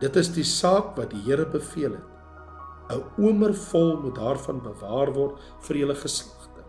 Dit 0.00 0.16
is 0.16 0.32
die 0.34 0.46
saak 0.48 0.96
wat 0.96 1.12
die 1.12 1.20
Here 1.22 1.46
beveel 1.46 1.92
het. 1.92 2.11
'n 2.90 3.02
Omer 3.18 3.54
vol 3.54 4.00
moet 4.02 4.14
daarvan 4.14 4.62
bewaar 4.62 5.12
word 5.14 5.40
vir 5.66 5.76
julle 5.76 5.94
geslagte. 5.94 6.64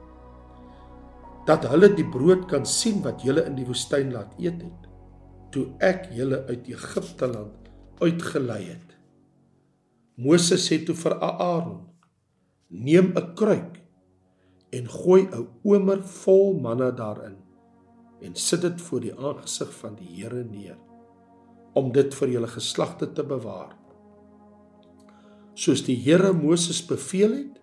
Dat 1.46 1.68
hulle 1.68 1.94
die 1.94 2.10
brood 2.10 2.46
kan 2.48 2.66
sien 2.66 3.02
wat 3.04 3.22
julle 3.22 3.46
in 3.46 3.56
die 3.56 3.66
woestyn 3.66 4.12
laat 4.12 4.34
eet 4.40 4.62
het, 4.62 4.90
toe 5.52 5.66
ek 5.80 6.10
julle 6.12 6.46
uit 6.48 6.68
Egipte 6.68 7.28
land 7.28 7.70
uitgelei 8.02 8.64
het. 8.64 8.90
Moses 10.16 10.68
sê 10.70 10.84
toe 10.86 10.96
vir 10.96 11.18
Aaron: 11.20 11.90
Neem 12.70 13.14
'n 13.16 13.34
kruik 13.36 13.82
en 14.72 14.88
gooi 14.90 15.22
'n 15.28 15.48
omer 15.64 16.04
vol 16.04 16.60
manna 16.60 16.92
daarin 16.92 17.38
en 18.22 18.36
sit 18.36 18.62
dit 18.62 18.82
voor 18.82 19.00
die 19.00 19.16
aangesig 19.18 19.74
van 19.74 19.96
die 19.96 20.08
Here 20.16 20.44
neer 20.44 20.78
om 21.74 21.92
dit 21.92 22.14
vir 22.14 22.30
julle 22.30 22.48
geslagte 22.48 23.14
te 23.14 23.24
bewaar. 23.24 23.83
Soos 25.54 25.84
die 25.86 25.96
Here 26.02 26.34
Moses 26.34 26.82
beveel 26.86 27.34
het, 27.36 27.58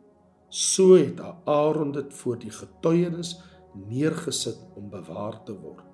so 0.48 0.96
het 0.98 1.20
Aaron 1.46 1.92
dit 1.94 2.12
voor 2.14 2.38
die 2.38 2.50
getuienis 2.50 3.36
neergesit 3.74 4.58
om 4.78 4.90
bewaar 4.90 5.40
te 5.46 5.54
word. 5.54 5.86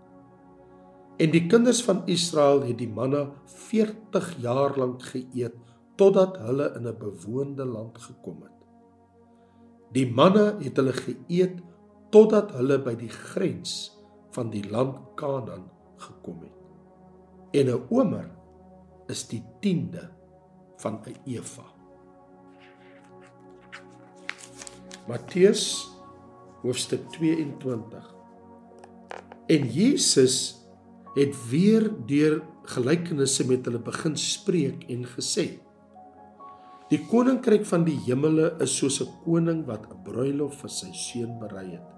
En 1.20 1.32
die 1.32 1.46
kinders 1.48 1.80
van 1.84 2.02
Israel 2.12 2.62
het 2.66 2.76
die 2.78 2.88
manna 2.88 3.30
40 3.68 4.34
jaar 4.44 4.76
lank 4.76 5.04
geëet 5.12 5.56
totdat 5.96 6.36
hulle 6.44 6.72
in 6.76 6.88
'n 6.88 6.98
bewoonde 6.98 7.64
land 7.64 7.98
gekom 7.98 8.42
het. 8.42 8.58
Die 9.92 10.12
manna 10.12 10.58
het 10.60 10.76
hulle 10.76 10.92
geëet 10.92 11.62
totdat 12.10 12.52
hulle 12.52 12.78
by 12.78 12.94
die 12.94 13.12
grens 13.12 13.96
van 14.30 14.50
die 14.50 14.64
land 14.70 14.98
Kanaan 15.16 15.70
gekom 15.96 16.40
het 16.40 16.56
en 17.56 17.66
'n 17.66 17.86
omer 17.88 18.30
is 19.06 19.28
die 19.28 19.42
10de 19.60 20.08
van 20.76 21.00
'n 21.04 21.16
eva. 21.24 21.75
Matteus 25.06 25.86
hoofstuk 26.62 27.10
22. 27.10 28.14
En 29.46 29.68
Jesus 29.70 30.66
het 31.14 31.48
weer 31.50 31.92
deur 32.06 32.42
gelykenisse 32.62 33.46
met 33.46 33.64
hulle 33.64 33.78
begin 33.78 34.16
spreek 34.18 34.82
en 34.90 35.06
gesê: 35.06 35.46
Die 36.90 36.98
koninkryk 37.06 37.62
van 37.70 37.86
die 37.86 37.94
hemele 38.08 38.56
is 38.58 38.74
soos 38.74 38.98
'n 39.00 39.12
koning 39.22 39.62
wat 39.70 39.86
'n 39.86 40.02
bruilof 40.02 40.58
vir 40.64 40.70
sy 40.70 40.90
seun 40.92 41.38
berei 41.38 41.70
het 41.70 41.88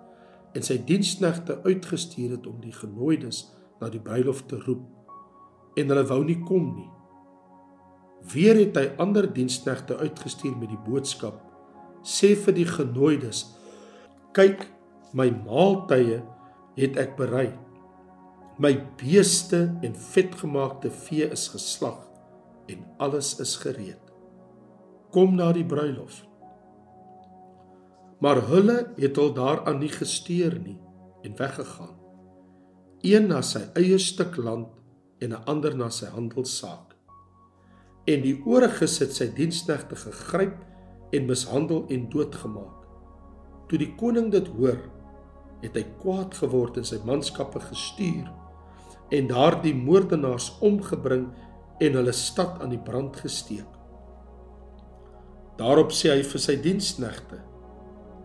en 0.54 0.62
sy 0.62 0.76
diensknegte 0.84 1.60
uitgestuur 1.64 2.30
het 2.30 2.46
om 2.46 2.60
die 2.60 2.72
genooides 2.72 3.52
na 3.80 3.88
die 3.88 4.00
bruilof 4.00 4.42
te 4.42 4.56
roep 4.56 4.84
en 5.76 5.88
hulle 5.88 6.06
wou 6.06 6.24
nie 6.24 6.40
kom 6.44 6.74
nie. 6.76 6.90
Weer 8.32 8.56
het 8.56 8.76
hy 8.76 8.86
ander 8.98 9.32
diensknegte 9.32 9.96
uitgestuur 9.96 10.56
met 10.56 10.68
die 10.68 10.84
boodskap: 10.84 11.47
Sê 12.02 12.34
vir 12.34 12.54
die 12.54 12.66
genooides: 12.68 13.44
Kyk, 14.32 14.66
my 15.12 15.30
maaltye 15.44 16.22
het 16.78 16.98
ek 17.00 17.16
berei. 17.18 17.50
My 18.58 18.74
beeste 18.98 19.68
en 19.86 19.94
vetgemaakte 19.94 20.90
vee 20.90 21.28
is 21.30 21.48
geslag 21.52 22.02
en 22.68 22.84
alles 22.98 23.36
is 23.40 23.54
gereed. 23.62 24.02
Kom 25.14 25.36
na 25.38 25.52
die 25.54 25.66
bruilof. 25.66 26.24
Maar 28.18 28.42
hulle 28.50 28.78
het 28.98 29.16
hul 29.16 29.30
daaraan 29.34 29.78
nie 29.78 29.92
gesteer 29.94 30.58
nie 30.58 30.76
en 31.22 31.36
weggegaan. 31.38 31.94
Een 33.06 33.28
na 33.30 33.40
sy 33.46 33.62
eie 33.78 33.98
stuk 34.02 34.36
land 34.36 34.74
en 35.22 35.32
'n 35.32 35.44
ander 35.46 35.76
na 35.76 35.88
sy 35.90 36.06
handelssaak. 36.06 36.94
En 38.06 38.22
die 38.22 38.42
ooriges 38.44 38.98
het 38.98 39.12
sy 39.14 39.30
diensknegte 39.34 39.96
gegryp 39.96 40.56
en 41.10 41.26
mishandel 41.26 41.84
en 41.88 42.08
doodgemaak. 42.12 42.84
Toe 43.68 43.80
die 43.80 43.92
koning 44.00 44.30
dit 44.32 44.48
hoor, 44.56 44.78
het 45.62 45.76
hy 45.76 45.84
kwaad 46.00 46.36
geword 46.38 46.78
en 46.78 46.86
sy 46.86 47.00
manskappe 47.06 47.60
gestuur 47.64 48.28
en 49.14 49.30
daardie 49.30 49.74
moordenaars 49.74 50.52
omgebring 50.64 51.28
en 51.82 51.96
hulle 51.98 52.14
stad 52.14 52.60
aan 52.62 52.74
die 52.74 52.82
brand 52.82 53.16
gesteek. 53.16 53.68
Daarop 55.58 55.94
sê 55.94 56.12
hy 56.12 56.22
vir 56.22 56.42
sy 56.42 56.54
diensknegte: 56.62 57.40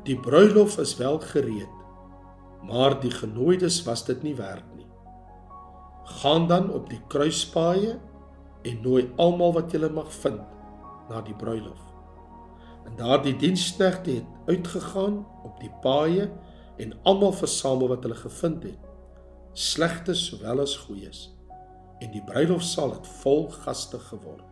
"Die 0.06 0.18
bruilof 0.20 0.78
is 0.84 0.98
wel 1.00 1.20
gereed, 1.20 1.80
maar 2.68 3.00
die 3.02 3.12
genooides 3.12 3.82
was 3.88 4.06
dit 4.06 4.24
nie 4.24 4.36
werd 4.36 4.68
nie. 4.76 4.88
Gaan 6.22 6.48
dan 6.48 6.70
op 6.70 6.90
die 6.90 7.02
kruispaaie 7.08 7.98
en 8.64 8.82
nooi 8.84 9.10
almal 9.18 9.54
wat 9.54 9.72
julle 9.72 9.90
mag 9.90 10.12
vind 10.12 10.42
na 11.10 11.22
die 11.22 11.36
bruilof." 11.36 11.93
En 12.86 12.96
daardie 12.96 13.36
diensknegte 13.36 14.12
het 14.12 14.26
uitgegaan 14.46 15.26
op 15.44 15.60
die 15.60 15.72
paaie 15.82 16.30
en 16.78 16.94
almal 17.04 17.32
versamel 17.32 17.88
wat 17.88 18.04
hulle 18.04 18.18
gevind 18.18 18.64
het, 18.64 18.90
slegtes 19.54 20.26
sowel 20.26 20.64
as 20.66 20.76
goeies. 20.86 21.28
En 22.00 22.12
die 22.12 22.24
bruilofsaal 22.26 22.98
het 22.98 23.08
vol 23.22 23.48
gaste 23.64 24.00
geword. 24.00 24.50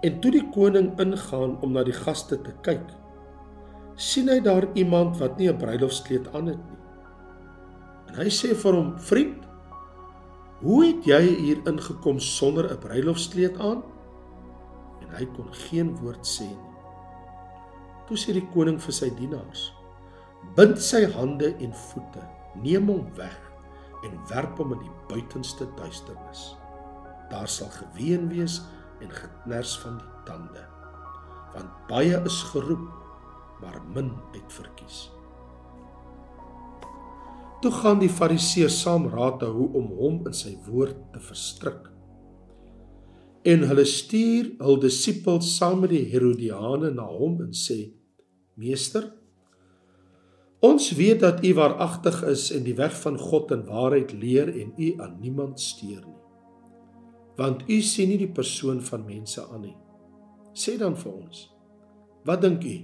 En 0.00 0.20
toe 0.20 0.30
die 0.30 0.44
koning 0.54 0.92
ingaan 1.00 1.56
om 1.60 1.72
na 1.74 1.82
die 1.82 1.96
gaste 1.96 2.38
te 2.42 2.54
kyk, 2.62 2.84
sien 3.98 4.28
hy 4.30 4.38
daar 4.44 4.68
iemand 4.78 5.18
wat 5.18 5.38
nie 5.38 5.48
'n 5.50 5.58
bruilofskleed 5.58 6.28
aan 6.34 6.46
het 6.46 6.62
nie. 6.70 6.78
En 8.08 8.14
hy 8.14 8.30
sê 8.30 8.54
vir 8.54 8.74
hom: 8.74 8.98
"Vriend, 8.98 9.44
hoe 10.60 10.86
het 10.86 11.04
jy 11.04 11.22
hier 11.22 11.58
ingekom 11.66 12.20
sonder 12.20 12.70
'n 12.70 12.78
bruilofskleed 12.78 13.58
aan?" 13.58 13.82
En 15.08 15.18
hy 15.18 15.26
kon 15.36 15.50
geen 15.66 15.94
woord 16.02 16.26
sê 16.26 16.46
nie. 16.46 16.76
Toe 18.08 18.16
sê 18.16 18.32
die 18.36 18.46
koning 18.54 18.78
vir 18.80 18.94
sy 18.94 19.10
dienaars: 19.18 19.72
"Bind 20.56 20.80
sy 20.80 21.04
hande 21.12 21.54
en 21.58 21.72
voete, 21.72 22.24
neem 22.62 22.88
hom 22.88 23.06
weg 23.16 23.38
en 24.04 24.14
werp 24.30 24.58
hom 24.58 24.72
in 24.76 24.84
die 24.86 24.96
buitenste 25.08 25.66
duisternis. 25.76 26.54
Daar 27.30 27.48
sal 27.48 27.68
geween 27.74 28.28
wees 28.28 28.62
en 29.00 29.10
geknars 29.10 29.78
van 29.82 29.98
die 29.98 30.12
tande 30.26 30.64
want 31.54 31.70
baie 31.90 32.18
is 32.28 32.40
geroep 32.52 32.88
maar 33.62 33.78
min 33.94 34.10
uitverkies 34.34 35.08
toe 37.62 37.72
gaan 37.80 38.02
die 38.02 38.12
fariseërs 38.12 38.80
saam 38.84 39.08
raad 39.14 39.42
hou 39.46 39.68
om 39.80 39.88
hom 39.98 40.20
in 40.30 40.36
sy 40.36 40.54
woord 40.68 40.98
te 41.14 41.22
verstrik 41.30 41.88
en 43.48 43.64
hulle 43.70 43.86
stuur 43.88 44.52
hul 44.64 44.80
disippels 44.82 45.54
saam 45.56 45.82
met 45.84 45.94
die 45.94 46.04
herodiane 46.12 46.92
na 46.94 47.06
hom 47.08 47.40
en 47.46 47.54
sê 47.56 47.80
meester 48.58 49.08
ons 50.68 50.92
weet 50.98 51.22
dat 51.22 51.44
u 51.46 51.52
waaragtig 51.54 52.22
is 52.34 52.48
en 52.54 52.64
die 52.66 52.78
weg 52.78 52.96
van 53.02 53.18
God 53.18 53.52
en 53.54 53.68
waarheid 53.68 54.16
leer 54.22 54.50
en 54.50 54.72
u 54.76 54.94
aan 54.98 55.20
niemand 55.22 55.60
steur 55.62 56.02
nie 56.02 56.18
want 57.38 57.62
u 57.70 57.78
sien 57.86 58.10
nie 58.10 58.18
die 58.18 58.32
persoon 58.34 58.80
van 58.82 59.04
mense 59.06 59.44
aan 59.46 59.62
nie. 59.62 59.76
Sê 60.58 60.74
dan 60.80 60.96
vir 60.98 61.12
ons, 61.12 61.44
wat 62.26 62.42
dink 62.42 62.64
u? 62.66 62.78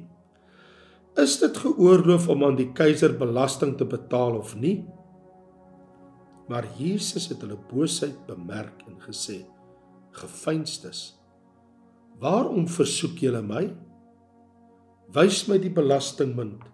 Is 1.23 1.37
dit 1.43 1.59
geoorloof 1.63 2.29
om 2.31 2.45
aan 2.47 2.59
die 2.59 2.71
keiser 2.75 3.17
belasting 3.19 3.75
te 3.79 3.87
betaal 3.87 4.39
of 4.39 4.55
nie? 4.59 4.85
Maar 6.51 6.67
Jesus 6.79 7.27
het 7.31 7.43
hulle 7.43 7.59
boosheid 7.71 8.17
bemerk 8.29 8.85
en 8.87 8.99
gesê: 9.03 9.41
"Gefeinstes, 10.15 11.15
waarom 12.23 12.69
versoek 12.71 13.19
julle 13.19 13.43
my? 13.43 13.65
Wys 15.15 15.47
my 15.49 15.59
die 15.59 15.73
belastingmunt." 15.73 16.71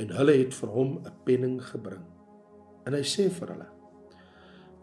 En 0.00 0.10
hulle 0.16 0.34
het 0.38 0.54
vir 0.54 0.68
hom 0.72 0.98
'n 0.98 1.12
penning 1.24 1.60
gebring. 1.62 2.04
En 2.86 2.94
hy 2.94 3.02
sê 3.02 3.28
vir 3.30 3.48
hulle: 3.48 3.68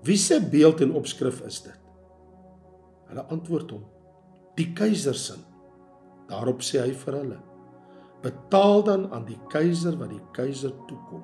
"Wie 0.03 0.17
se 0.17 0.39
beeld 0.39 0.81
en 0.81 0.93
opskrif 0.95 1.41
is 1.41 1.61
dit?" 1.61 1.79
Hulle 3.09 3.25
antwoord 3.33 3.71
hom: 3.71 3.85
"Die 4.55 4.73
keiser 4.73 5.13
se." 5.13 5.35
Daarop 6.27 6.61
sê 6.61 6.79
hy 6.85 6.93
vir 6.93 7.13
hulle: 7.13 7.39
"Betaal 8.21 8.83
dan 8.83 9.11
aan 9.13 9.25
die 9.25 9.39
keiser 9.49 9.97
wat 9.97 10.09
die 10.09 10.25
keiser 10.33 10.71
toekom 10.87 11.23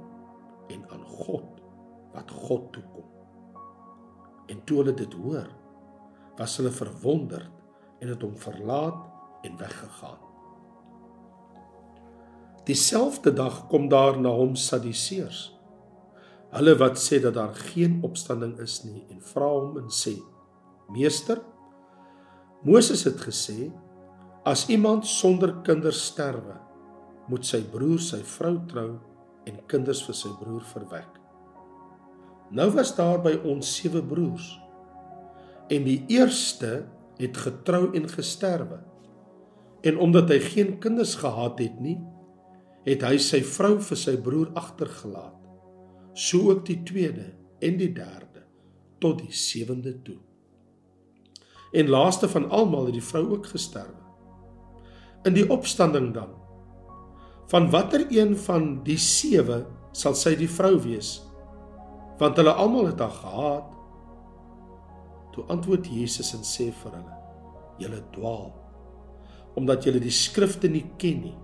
en 0.70 0.86
aan 0.90 1.06
God 1.06 1.62
wat 2.14 2.32
God 2.32 2.74
toekom." 2.74 3.06
En 4.48 4.64
toe 4.66 4.78
hulle 4.78 4.94
dit 4.94 5.14
hoor, 5.14 5.48
was 6.38 6.58
hulle 6.60 6.72
verwonderd 6.72 7.52
en 8.04 8.12
het 8.12 8.22
hom 8.22 8.36
verlaat 8.38 9.02
en 9.48 9.58
weggegaan. 9.58 10.22
Dieselfde 12.66 13.34
dag 13.34 13.68
kom 13.70 13.88
daar 13.90 14.18
na 14.20 14.32
hom 14.34 14.56
Sadduseërs. 14.58 15.52
Hulle 16.56 16.76
wat 16.80 16.98
sê 16.98 17.20
dat 17.22 17.36
daar 17.38 17.54
geen 17.56 18.00
opstanding 18.04 18.58
is 18.64 18.80
nie 18.84 19.04
en 19.12 19.22
vra 19.22 19.48
hom 19.48 19.78
en 19.78 19.90
sê: 19.92 20.16
"Meester, 20.90 21.42
Moses 22.64 23.04
het 23.04 23.20
gesê 23.22 23.72
as 24.46 24.68
iemand 24.70 25.06
sonder 25.06 25.56
kinders 25.62 26.06
sterwe, 26.06 26.56
moet 27.28 27.46
sy 27.46 27.62
broer 27.72 28.00
sy 28.02 28.22
vrou 28.24 28.58
trou 28.70 28.90
en 29.46 29.62
kinders 29.70 30.04
vir 30.06 30.18
sy 30.18 30.30
broer 30.40 30.66
verwek. 30.74 31.20
Nou 32.52 32.70
was 32.76 32.96
daar 32.98 33.22
by 33.22 33.36
ons 33.50 33.70
sewe 33.78 34.02
broers 34.06 34.52
en 35.68 35.88
die 35.88 36.04
eerste 36.12 36.86
het 37.18 37.38
getrou 37.38 37.90
en 37.96 38.10
gesterwe. 38.10 38.82
En 39.86 39.98
omdat 40.02 40.30
hy 40.30 40.40
geen 40.40 40.78
kinders 40.80 41.16
gehad 41.22 41.60
het 41.62 41.80
nie, 41.80 41.98
het 42.86 43.02
hy 43.06 43.18
sy 43.22 43.42
vrou 43.46 43.78
vir 43.82 43.98
sy 43.98 44.16
broer 44.22 44.52
agtergelaat. 44.58 45.34
So 46.14 46.52
ook 46.52 46.64
die 46.68 46.82
tweede 46.88 47.32
en 47.66 47.78
die 47.82 47.92
derde 47.94 48.46
tot 49.04 49.20
die 49.24 49.34
sewende 49.36 49.96
toe. 50.06 50.18
En 51.76 51.92
laaste 51.92 52.30
van 52.32 52.50
almal 52.50 52.90
het 52.90 52.98
die 53.00 53.04
vrou 53.04 53.26
ook 53.36 53.50
gesterwe. 53.52 54.04
In 55.26 55.36
die 55.36 55.48
opstanding 55.50 56.14
dan 56.16 56.32
van 57.48 57.70
watter 57.70 58.06
een 58.10 58.34
van 58.38 58.80
die 58.86 58.98
sewe 58.98 59.66
sal 59.94 60.16
sy 60.18 60.34
die 60.38 60.50
vrou 60.50 60.80
wees? 60.82 61.20
Want 62.18 62.40
hulle 62.40 62.56
almal 62.58 62.90
het 62.90 63.02
haar 63.04 63.14
gehaat. 63.20 63.75
Toe 65.36 65.46
antwoord 65.52 65.88
Jesus 65.92 66.34
en 66.38 66.46
sê 66.48 66.70
vir 66.84 66.98
hulle: 66.98 67.18
Julle 67.82 68.04
dwaal 68.16 68.54
omdat 69.56 69.86
julle 69.88 70.02
die 70.04 70.12
skrifte 70.12 70.68
nie 70.68 70.84
ken 71.00 71.22
nie 71.24 71.36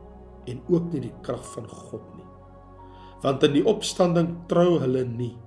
en 0.51 0.58
ook 0.67 0.89
nie 0.91 0.99
die 1.06 1.13
krag 1.23 1.45
van 1.54 1.63
God 1.69 2.04
nie. 2.17 2.25
Want 3.23 3.45
in 3.47 3.54
die 3.56 3.63
opstanding 3.63 4.34
trou 4.51 4.82
hulle 4.82 5.06
nie 5.08 5.38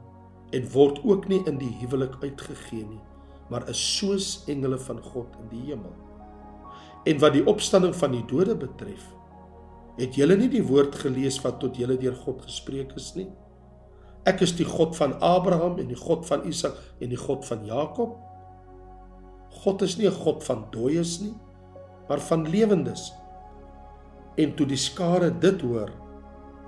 en 0.56 0.70
word 0.72 1.02
ook 1.04 1.28
nie 1.28 1.42
in 1.50 1.58
die 1.60 1.68
huwelik 1.82 2.16
uitgegee 2.22 2.86
nie 2.86 3.02
maar 3.50 3.68
is 3.68 3.80
soos 3.98 4.44
engele 4.48 4.78
van 4.80 5.00
God 5.02 5.36
in 5.42 5.48
die 5.52 5.62
hemel. 5.70 5.92
En 7.04 7.20
wat 7.20 7.34
die 7.36 7.44
opstanding 7.46 7.94
van 7.96 8.14
die 8.16 8.24
dode 8.28 8.56
betref, 8.56 9.04
het 9.98 10.16
julle 10.18 10.36
nie 10.40 10.48
die 10.50 10.64
woord 10.64 10.96
gelees 11.04 11.36
wat 11.44 11.60
tot 11.62 11.76
julle 11.78 11.98
deur 12.00 12.16
God 12.24 12.42
gespreek 12.46 12.94
is 12.98 13.12
nie? 13.18 13.28
Ek 14.26 14.40
is 14.42 14.54
die 14.56 14.66
God 14.66 14.96
van 14.96 15.18
Abraham 15.22 15.76
en 15.82 15.90
die 15.90 16.00
God 16.00 16.24
van 16.26 16.46
Isak 16.48 16.78
en 17.04 17.12
die 17.12 17.20
God 17.20 17.44
van 17.44 17.66
Jakob. 17.68 18.16
God 19.62 19.82
is 19.82 19.96
nie 19.96 20.08
'n 20.08 20.20
God 20.24 20.44
van 20.44 20.66
dooies 20.70 21.20
nie, 21.20 21.34
maar 22.08 22.20
van 22.20 22.48
lewendes. 22.48 23.12
En 24.36 24.54
toe 24.54 24.66
die 24.66 24.76
skare 24.76 25.30
dit 25.30 25.60
hoor, 25.60 25.90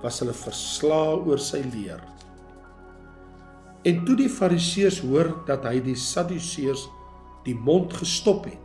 was 0.01 0.19
hulle 0.19 0.33
verslae 0.33 1.17
oor 1.25 1.39
sy 1.39 1.63
leer. 1.73 2.01
En 3.83 4.05
toe 4.05 4.15
die 4.15 4.29
Fariseërs 4.29 4.99
hoor 5.01 5.43
dat 5.47 5.63
hy 5.63 5.79
die 5.79 5.95
Sadduseërs 5.95 6.87
die 7.43 7.55
mond 7.55 7.93
gestop 7.93 8.45
het, 8.45 8.63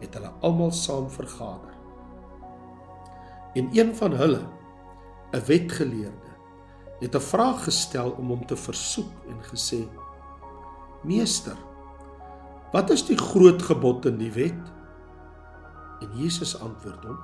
het 0.00 0.14
hulle 0.14 0.32
almal 0.40 0.70
saam 0.70 1.10
vergader. 1.10 1.74
En 3.54 3.68
een 3.72 3.94
van 3.94 4.12
hulle, 4.16 4.42
'n 5.32 5.44
wetgeleerde, 5.46 6.32
het 7.00 7.14
'n 7.14 7.20
vraag 7.20 7.64
gestel 7.64 8.10
om 8.10 8.28
hom 8.28 8.46
te 8.46 8.56
versoek 8.56 9.12
en 9.28 9.38
gesê: 9.42 9.88
"Meester, 11.02 11.56
wat 12.72 12.90
is 12.90 13.06
die 13.06 13.18
groot 13.18 13.62
gebod 13.62 14.06
in 14.06 14.18
die 14.18 14.32
wet?" 14.32 14.72
En 16.02 16.16
Jesus 16.18 16.54
antwoord 16.60 17.04
hom: 17.04 17.18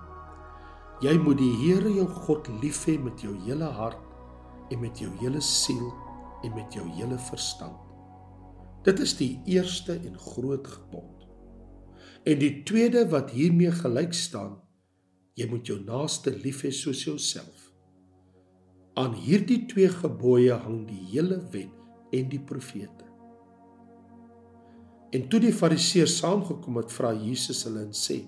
"Jy 1.00 1.18
moet 1.18 1.38
die 1.38 1.54
Here 1.62 1.94
jou 1.94 2.06
God 2.06 2.48
lief 2.62 2.84
hê 2.86 2.98
met 3.02 3.20
jou 3.20 3.34
hele 3.46 3.64
hart 3.64 4.04
en 4.70 4.80
met 4.80 4.98
jou 4.98 5.10
hele 5.20 5.40
siel." 5.40 6.08
en 6.42 6.54
met 6.54 6.72
jou 6.74 6.86
hele 6.90 7.18
verstand. 7.18 7.76
Dit 8.82 9.00
is 9.02 9.16
die 9.18 9.40
eerste 9.44 9.98
en 9.98 10.18
groot 10.18 10.66
gebod. 10.66 11.26
En 12.28 12.38
die 12.38 12.62
tweede 12.68 13.06
wat 13.10 13.32
hiermee 13.34 13.72
gelyk 13.74 14.14
staan, 14.14 14.58
jy 15.38 15.48
moet 15.50 15.66
jou 15.70 15.78
naaste 15.84 16.32
lief 16.34 16.62
hê 16.66 16.72
soos 16.74 17.04
jouself. 17.06 17.68
Aan 18.98 19.14
hierdie 19.14 19.64
twee 19.70 19.90
gebooie 19.92 20.56
hang 20.64 20.82
die 20.88 21.02
hele 21.12 21.38
wet 21.52 22.14
en 22.14 22.30
die 22.30 22.42
profete. 22.42 23.06
En 25.16 25.24
toe 25.28 25.40
die 25.40 25.54
fariseërs 25.54 26.18
saamgekom 26.20 26.76
het, 26.82 26.92
vra 26.92 27.14
Jesus 27.16 27.62
hulle 27.64 27.86
en 27.86 27.94
sê: 27.96 28.20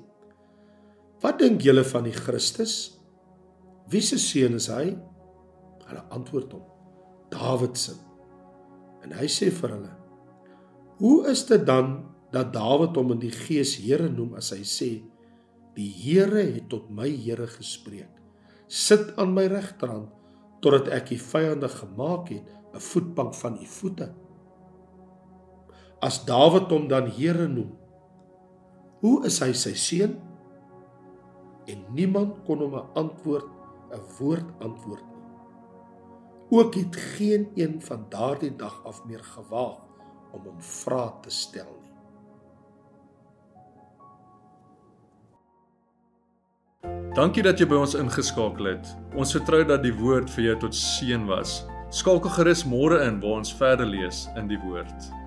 "Wat 1.20 1.38
dink 1.38 1.60
julle 1.60 1.84
van 1.84 2.06
die 2.08 2.16
Christus? 2.16 2.96
Wie 3.92 4.00
se 4.00 4.18
seun 4.18 4.56
is 4.56 4.68
hy?" 4.72 4.96
Hulle 5.88 6.04
antwoord 6.16 6.52
hom: 6.56 6.62
"Dawid 7.30 7.76
se." 7.76 7.92
En 9.04 9.12
hy 9.12 9.28
sê 9.28 9.50
vir 9.50 9.74
hulle: 9.76 9.92
"Hoe 11.00 11.28
is 11.28 11.44
dit 11.44 11.66
dan 11.66 12.08
dat 12.32 12.52
Dawid 12.52 12.96
hom 12.96 13.12
in 13.12 13.20
die 13.20 13.34
gees 13.34 13.76
Here 13.76 14.08
noem 14.08 14.34
as 14.34 14.52
hy 14.52 14.64
sê: 14.64 15.02
Die 15.76 15.92
Here 15.92 16.46
het 16.54 16.70
tot 16.70 16.88
my 16.90 17.08
Here 17.08 17.46
gespreek: 17.46 18.08
Sit 18.68 19.18
aan 19.18 19.34
my 19.34 19.46
regterhand 19.46 20.08
totdat 20.62 20.88
ek 20.88 21.12
u 21.12 21.18
vyande 21.18 21.68
gemaak 21.68 22.28
het, 22.28 22.48
'n 22.74 22.80
voetbank 22.80 23.34
van 23.34 23.60
u 23.60 23.66
voete." 23.66 24.29
As 26.02 26.24
Dawid 26.24 26.72
hom 26.72 26.88
dan 26.88 27.10
Here 27.12 27.48
noem. 27.48 27.76
Hoe 29.00 29.24
is 29.28 29.40
hy 29.40 29.52
sy 29.56 29.74
seun? 29.76 30.16
En 31.68 31.84
niemand 31.96 32.40
kon 32.46 32.60
hom 32.64 32.74
'n 32.74 32.88
antwoord, 32.94 33.48
'n 33.92 34.02
woord 34.18 34.48
antwoord 34.60 35.04
nie. 35.04 35.24
Ook 36.50 36.74
het 36.74 36.96
geen 36.96 37.48
een 37.54 37.82
van 37.82 38.06
daardie 38.08 38.56
dag 38.56 38.84
af 38.84 39.04
meer 39.04 39.24
gewaag 39.24 39.78
om 40.32 40.40
hom 40.44 40.60
vrae 40.60 41.12
te 41.22 41.30
stel 41.30 41.70
nie. 41.80 41.90
Dankie 47.14 47.42
dat 47.42 47.58
jy 47.58 47.66
by 47.66 47.74
ons 47.74 47.94
ingeskakel 47.94 48.64
het. 48.64 48.96
Ons 49.18 49.32
vertrou 49.32 49.64
dat 49.64 49.82
die 49.82 49.94
woord 49.94 50.30
vir 50.30 50.44
jou 50.44 50.56
tot 50.58 50.74
seën 50.74 51.26
was. 51.26 51.66
Skakel 51.90 52.30
gerus 52.30 52.64
môre 52.64 53.02
in 53.08 53.20
waar 53.20 53.42
ons 53.42 53.54
verder 53.54 53.86
lees 53.86 54.28
in 54.36 54.46
die 54.46 54.58
woord. 54.62 55.19